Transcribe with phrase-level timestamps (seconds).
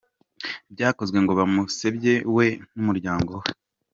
[0.73, 3.47] byakozwe ngo bamusebye we numurynago we.